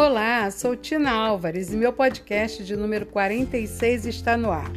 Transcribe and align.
Olá, 0.00 0.48
sou 0.52 0.76
Tina 0.76 1.10
Álvares 1.10 1.72
e 1.72 1.76
meu 1.76 1.92
podcast 1.92 2.62
de 2.62 2.76
número 2.76 3.04
46 3.04 4.06
está 4.06 4.36
no 4.36 4.48
ar. 4.48 4.70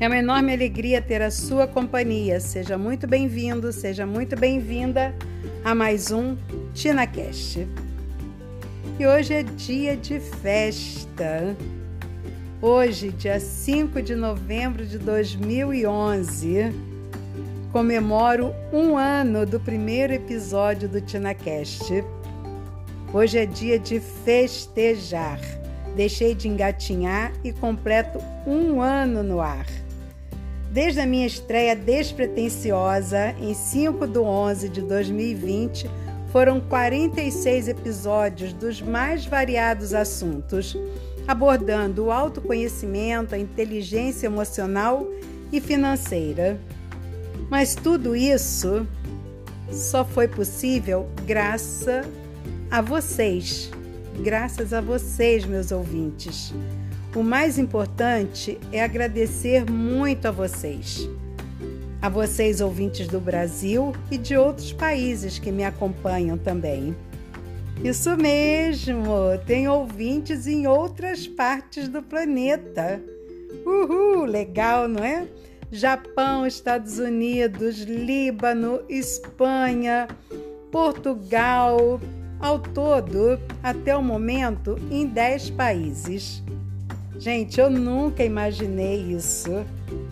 É 0.00 0.08
uma 0.08 0.18
enorme 0.18 0.52
alegria 0.52 1.00
ter 1.00 1.22
a 1.22 1.30
sua 1.30 1.68
companhia. 1.68 2.40
Seja 2.40 2.76
muito 2.76 3.06
bem-vindo, 3.06 3.72
seja 3.72 4.04
muito 4.04 4.34
bem-vinda 4.36 5.14
a 5.64 5.76
mais 5.76 6.10
um 6.10 6.36
TinaCast. 6.74 7.68
E 8.98 9.06
hoje 9.06 9.32
é 9.32 9.42
dia 9.44 9.96
de 9.96 10.18
festa. 10.18 11.56
Hoje, 12.60 13.10
dia 13.10 13.38
5 13.38 14.02
de 14.02 14.16
novembro 14.16 14.84
de 14.84 14.98
2011, 14.98 16.74
comemoro 17.70 18.52
um 18.72 18.98
ano 18.98 19.46
do 19.46 19.60
primeiro 19.60 20.12
episódio 20.12 20.88
do 20.88 21.00
TinaCast. 21.00 22.02
Hoje 23.10 23.38
é 23.38 23.46
dia 23.46 23.78
de 23.78 24.00
festejar. 24.00 25.40
Deixei 25.96 26.34
de 26.34 26.46
engatinhar 26.46 27.32
e 27.42 27.52
completo 27.52 28.18
um 28.46 28.82
ano 28.82 29.22
no 29.22 29.40
ar. 29.40 29.66
Desde 30.70 31.00
a 31.00 31.06
minha 31.06 31.26
estreia 31.26 31.74
despretensiosa 31.74 33.34
em 33.40 33.54
5 33.54 34.06
de 34.06 34.18
11 34.18 34.68
de 34.68 34.82
2020, 34.82 35.90
foram 36.30 36.60
46 36.60 37.68
episódios 37.68 38.52
dos 38.52 38.82
mais 38.82 39.24
variados 39.24 39.94
assuntos, 39.94 40.76
abordando 41.26 42.04
o 42.04 42.12
autoconhecimento, 42.12 43.34
a 43.34 43.38
inteligência 43.38 44.26
emocional 44.26 45.08
e 45.50 45.62
financeira. 45.62 46.60
Mas 47.48 47.74
tudo 47.74 48.14
isso 48.14 48.86
só 49.72 50.04
foi 50.04 50.28
possível 50.28 51.08
graças 51.24 52.06
a 52.70 52.82
vocês, 52.82 53.70
graças 54.22 54.74
a 54.74 54.80
vocês, 54.80 55.44
meus 55.46 55.72
ouvintes. 55.72 56.52
O 57.16 57.22
mais 57.22 57.58
importante 57.58 58.58
é 58.70 58.82
agradecer 58.82 59.64
muito 59.70 60.26
a 60.26 60.30
vocês. 60.30 61.08
A 62.02 62.10
vocês, 62.10 62.60
ouvintes 62.60 63.08
do 63.08 63.18
Brasil 63.18 63.94
e 64.10 64.18
de 64.18 64.36
outros 64.36 64.70
países 64.72 65.38
que 65.38 65.50
me 65.50 65.64
acompanham 65.64 66.36
também. 66.36 66.94
Isso 67.82 68.14
mesmo, 68.16 69.06
tem 69.46 69.66
ouvintes 69.66 70.46
em 70.46 70.66
outras 70.66 71.26
partes 71.26 71.88
do 71.88 72.02
planeta. 72.02 73.02
Uhul, 73.64 74.26
legal, 74.26 74.86
não 74.86 75.02
é? 75.02 75.26
Japão, 75.72 76.46
Estados 76.46 76.98
Unidos, 76.98 77.80
Líbano, 77.80 78.80
Espanha, 78.88 80.06
Portugal, 80.70 81.98
ao 82.40 82.58
todo, 82.58 83.38
até 83.62 83.96
o 83.96 84.02
momento, 84.02 84.78
em 84.90 85.06
10 85.06 85.50
países. 85.50 86.42
Gente, 87.18 87.58
eu 87.60 87.68
nunca 87.68 88.22
imaginei 88.22 89.12
isso. 89.12 89.64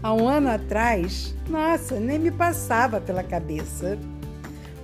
Há 0.03 0.13
um 0.13 0.29
ano 0.29 0.49
atrás, 0.49 1.35
nossa, 1.49 2.01
nem 2.01 2.19
me 2.19 2.31
passava 2.31 3.01
pela 3.01 3.23
cabeça. 3.23 3.97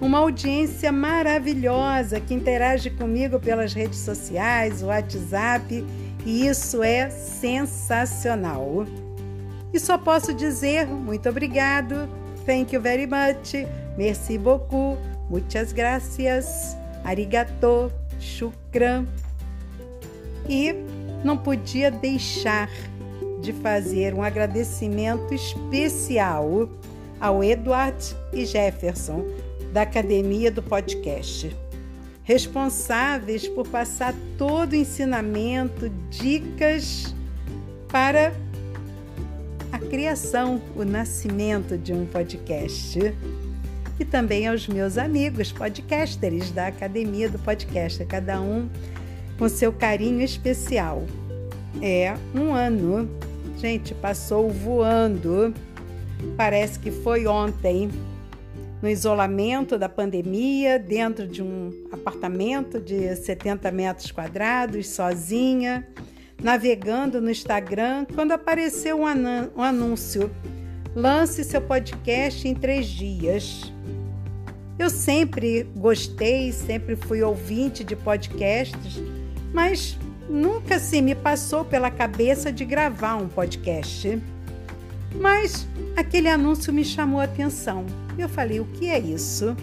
Uma 0.01 0.19
audiência 0.19 0.93
maravilhosa 0.93 2.21
que 2.21 2.35
interage 2.35 2.91
comigo 2.91 3.39
pelas 3.41 3.73
redes 3.73 3.99
sociais, 3.99 4.83
o 4.83 4.87
WhatsApp, 4.87 5.85
e 6.25 6.47
isso 6.47 6.83
é 6.83 7.11
sensacional. 7.11 8.87
E 9.73 9.79
só 9.79 9.97
posso 9.97 10.35
dizer 10.35 10.87
muito 10.87 11.29
obrigado, 11.29 12.09
thank 12.45 12.75
you 12.75 12.81
very 12.81 13.07
much, 13.07 13.67
merci 13.97 14.37
beaucoup, 14.37 14.99
muitas 15.31 15.73
gracias 15.73 16.77
arigato, 17.05 17.93
shukran. 18.21 19.07
E 20.49 20.75
não 21.25 21.37
podia 21.37 21.91
deixar 21.91 22.69
de 23.41 23.53
fazer 23.53 24.15
um 24.15 24.23
agradecimento 24.23 25.35
especial 25.35 26.69
ao 27.21 27.43
Edward 27.43 28.17
e 28.33 28.45
Jefferson, 28.45 29.25
da 29.73 29.83
Academia 29.83 30.51
do 30.51 30.63
Podcast, 30.63 31.57
responsáveis 32.25 33.49
por 33.49 33.67
passar 33.67 34.15
todo 34.37 34.73
o 34.73 34.77
ensinamento, 34.77 35.89
dicas 36.11 37.15
para 37.89 38.33
a 39.71 39.79
criação, 39.79 40.61
o 40.77 40.85
nascimento 40.85 41.79
de 41.79 41.93
um 41.93 42.05
podcast 42.05 42.99
e 43.99 44.05
também 44.05 44.49
aos 44.49 44.67
meus 44.67 44.99
amigos 44.99 45.53
podcasters 45.53 46.51
da 46.51 46.69
Academia 46.69 47.29
do 47.29 47.39
Podcaster, 47.39 48.07
cada 48.07 48.41
um 48.41 48.69
com 49.39 49.49
seu 49.49 49.73
carinho 49.73 50.23
especial. 50.23 51.05
É 51.81 52.15
um 52.35 52.53
ano, 52.53 53.09
gente, 53.59 53.95
passou 53.95 54.51
voando. 54.51 55.55
Parece 56.37 56.79
que 56.79 56.91
foi 56.91 57.27
ontem, 57.27 57.91
no 58.81 58.89
isolamento 58.89 59.79
da 59.79 59.89
pandemia, 59.89 60.79
dentro 60.79 61.27
de 61.27 61.43
um 61.43 61.71
apartamento 61.91 62.81
de 62.81 63.15
70 63.15 63.71
metros 63.71 64.11
quadrados, 64.11 64.89
sozinha, 64.89 65.87
navegando 66.43 67.21
no 67.21 67.31
Instagram, 67.31 68.07
quando 68.15 68.33
apareceu 68.33 69.01
um 69.01 69.63
anúncio. 69.63 70.31
Lance 70.95 71.43
seu 71.43 71.63
podcast 71.63 72.47
em 72.47 72.55
três 72.55 72.87
dias. 72.87 73.73
Eu 74.79 74.91
sempre 74.91 75.63
gostei, 75.75 76.53
sempre 76.53 76.97
fui 76.97 77.23
ouvinte 77.23 77.83
de 77.83 77.97
podcasts, 77.97 79.01
mas 79.55 79.97
nunca 80.29 80.79
se 80.79 81.01
me 81.01 81.15
passou 81.15 81.65
pela 81.65 81.91
cabeça 81.91 82.53
de 82.53 82.67
gravar 82.67 83.17
um 83.17 83.27
podcast. 83.27 84.21
Mas 85.15 85.67
aquele 85.97 86.29
anúncio 86.29 86.75
me 86.75 86.85
chamou 86.85 87.21
a 87.21 87.25
atenção. 87.25 87.87
Eu 88.19 88.29
falei: 88.29 88.61
o 88.61 88.67
que 88.67 88.91
é 88.91 88.99
isso? 88.99 89.57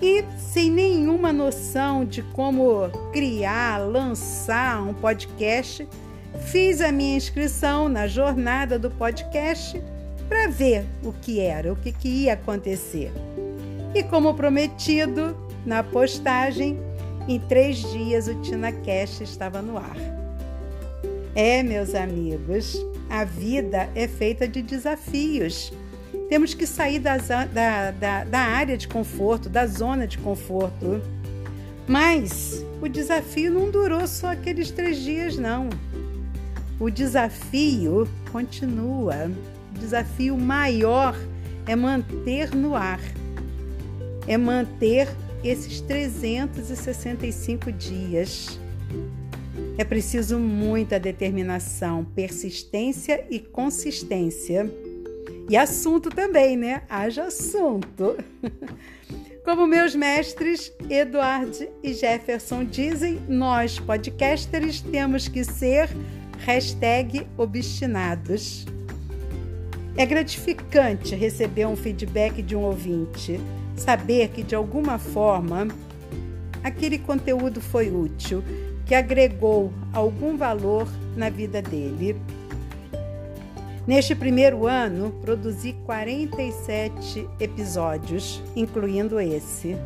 E 0.00 0.24
sem 0.38 0.70
nenhuma 0.70 1.34
noção 1.34 2.02
de 2.02 2.22
como 2.22 2.88
criar, 3.12 3.76
lançar 3.76 4.82
um 4.82 4.94
podcast, 4.94 5.86
fiz 6.46 6.80
a 6.80 6.90
minha 6.90 7.16
inscrição 7.18 7.90
na 7.90 8.06
jornada 8.06 8.78
do 8.78 8.90
podcast 8.90 9.82
para 10.28 10.48
ver 10.48 10.84
o 11.02 11.12
que 11.12 11.40
era, 11.40 11.72
o 11.72 11.76
que, 11.76 11.92
que 11.92 12.08
ia 12.08 12.34
acontecer. 12.34 13.12
E 13.94 14.02
como 14.02 14.34
prometido, 14.34 15.36
na 15.64 15.82
postagem, 15.82 16.78
em 17.28 17.38
três 17.40 17.78
dias 17.92 18.28
o 18.28 18.34
TinaCast 18.40 19.22
estava 19.22 19.62
no 19.62 19.78
ar. 19.78 19.96
É, 21.34 21.62
meus 21.62 21.94
amigos, 21.94 22.76
a 23.08 23.24
vida 23.24 23.88
é 23.94 24.06
feita 24.06 24.46
de 24.46 24.62
desafios. 24.62 25.72
Temos 26.28 26.54
que 26.54 26.66
sair 26.66 26.98
da, 26.98 27.16
da, 27.18 27.90
da, 27.90 28.24
da 28.24 28.38
área 28.38 28.76
de 28.76 28.88
conforto, 28.88 29.48
da 29.48 29.66
zona 29.66 30.06
de 30.06 30.18
conforto. 30.18 31.00
Mas 31.86 32.64
o 32.80 32.88
desafio 32.88 33.52
não 33.52 33.70
durou 33.70 34.06
só 34.06 34.32
aqueles 34.32 34.70
três 34.70 34.98
dias, 34.98 35.36
não. 35.36 35.68
O 36.78 36.90
desafio 36.90 38.08
continua. 38.30 39.30
O 39.74 39.78
desafio 39.78 40.36
maior 40.36 41.16
é 41.66 41.74
manter 41.74 42.54
no 42.54 42.74
ar 42.74 43.00
é 44.26 44.36
manter 44.36 45.08
esses 45.42 45.80
365 45.80 47.70
dias. 47.72 48.58
É 49.76 49.84
preciso 49.84 50.38
muita 50.38 50.98
determinação, 50.98 52.04
persistência 52.04 53.26
e 53.30 53.38
consistência. 53.38 54.70
E 55.48 55.56
assunto 55.56 56.08
também, 56.10 56.56
né? 56.56 56.82
Haja 56.88 57.24
assunto. 57.24 58.16
Como 59.44 59.66
meus 59.66 59.94
mestres 59.94 60.72
Eduardo 60.88 61.68
e 61.82 61.92
Jefferson 61.92 62.64
dizem, 62.64 63.20
nós 63.28 63.78
podcasters 63.78 64.80
temos 64.80 65.28
que 65.28 65.44
ser 65.44 65.90
hashtag 66.44 67.26
obstinados. 67.38 68.66
É 69.96 70.04
gratificante 70.04 71.14
receber 71.14 71.66
um 71.66 71.76
feedback 71.76 72.42
de 72.42 72.54
um 72.54 72.60
ouvinte 72.60 73.40
saber 73.76 74.28
que 74.28 74.42
de 74.42 74.54
alguma 74.54 74.98
forma 74.98 75.68
aquele 76.62 76.98
conteúdo 76.98 77.60
foi 77.60 77.90
útil, 77.90 78.42
que 78.86 78.94
agregou 78.94 79.72
algum 79.92 80.36
valor 80.36 80.86
na 81.16 81.30
vida 81.30 81.62
dele. 81.62 82.16
Neste 83.86 84.14
primeiro 84.14 84.66
ano, 84.66 85.12
produzi 85.22 85.74
47 85.84 87.28
episódios, 87.38 88.42
incluindo 88.56 89.20
esse. 89.20 89.76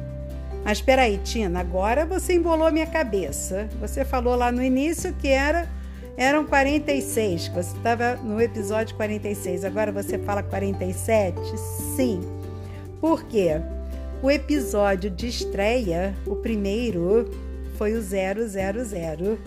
Mas 0.64 0.78
espera 0.78 1.02
aí, 1.02 1.18
Tina, 1.18 1.60
agora 1.60 2.06
você 2.06 2.34
embolou 2.34 2.70
minha 2.70 2.86
cabeça. 2.86 3.68
Você 3.80 4.04
falou 4.04 4.36
lá 4.36 4.52
no 4.52 4.62
início 4.62 5.12
que 5.14 5.28
era 5.28 5.68
eram 6.18 6.44
46, 6.44 7.48
que 7.48 7.54
você 7.54 7.76
estava 7.76 8.16
no 8.16 8.40
episódio 8.40 8.96
46, 8.96 9.64
agora 9.64 9.92
você 9.92 10.18
fala 10.18 10.42
47? 10.42 11.38
Sim. 11.94 12.20
Por 13.00 13.22
quê? 13.22 13.60
O 14.20 14.28
episódio 14.28 15.08
de 15.08 15.28
estreia, 15.28 16.12
o 16.26 16.34
primeiro, 16.34 17.30
foi 17.76 17.94
o 17.94 18.02
000. 18.02 19.38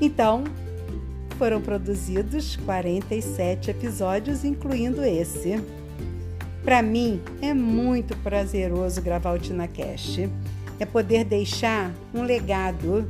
Então, 0.00 0.42
foram 1.38 1.60
produzidos 1.60 2.56
47 2.56 3.70
episódios, 3.70 4.44
incluindo 4.44 5.04
esse. 5.04 5.62
Para 6.64 6.82
mim, 6.82 7.22
é 7.40 7.54
muito 7.54 8.16
prazeroso 8.16 9.00
gravar 9.00 9.34
o 9.34 9.38
TinaCast. 9.38 10.28
É 10.80 10.84
poder 10.84 11.24
deixar 11.24 11.94
um 12.12 12.22
legado, 12.22 13.08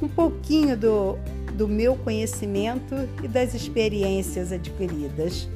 um 0.00 0.08
pouquinho 0.08 0.76
do, 0.76 1.16
do 1.54 1.66
meu 1.66 1.96
conhecimento 1.96 2.94
e 3.22 3.28
das 3.28 3.54
experiências 3.54 4.52
adquiridas. 4.52 5.48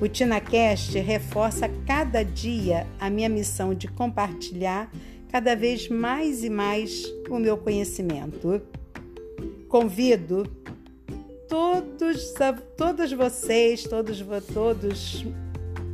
O 0.00 0.08
TinaCast 0.08 0.98
reforça 0.98 1.68
cada 1.86 2.22
dia 2.22 2.86
a 2.98 3.08
minha 3.08 3.28
missão 3.28 3.74
de 3.74 3.88
compartilhar 3.88 4.90
cada 5.30 5.54
vez 5.54 5.88
mais 5.88 6.44
e 6.44 6.50
mais 6.50 7.04
o 7.28 7.38
meu 7.38 7.56
conhecimento. 7.56 8.62
Convido 9.68 10.44
todos, 11.48 12.34
todos 12.76 13.12
vocês, 13.12 13.84
todos, 13.84 14.24
todos 14.52 15.26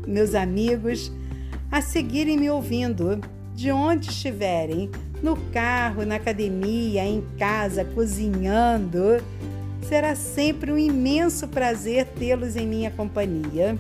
meus 0.07 0.35
amigos, 0.35 1.13
a 1.71 1.81
seguirem 1.81 2.37
me 2.37 2.51
ouvindo 2.51 3.21
de 3.55 3.71
onde 3.71 4.11
estiverem, 4.11 4.91
no 5.23 5.37
carro, 5.53 6.05
na 6.05 6.17
academia, 6.17 7.05
em 7.05 7.25
casa, 7.39 7.85
cozinhando. 7.85 9.23
Será 9.83 10.15
sempre 10.15 10.73
um 10.73 10.79
imenso 10.79 11.49
prazer 11.49 12.07
tê-los 12.19 12.57
em 12.57 12.67
minha 12.67 12.91
companhia. 12.91 13.79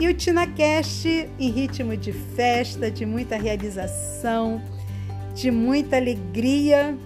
E 0.00 0.08
o 0.08 0.14
TinaCast 0.14 1.30
em 1.38 1.50
ritmo 1.50 1.96
de 1.96 2.12
festa, 2.12 2.90
de 2.90 3.06
muita 3.06 3.36
realização, 3.36 4.60
de 5.34 5.50
muita 5.50 5.96
alegria, 5.96 6.96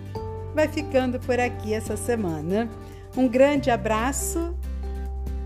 vai 0.54 0.66
ficando 0.68 1.20
por 1.20 1.38
aqui 1.38 1.74
essa 1.74 1.96
semana. 1.96 2.68
Um 3.16 3.28
grande 3.28 3.70
abraço 3.70 4.54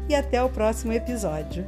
e 0.09 0.15
até 0.15 0.43
o 0.43 0.49
próximo 0.49 0.93
episódio. 0.93 1.67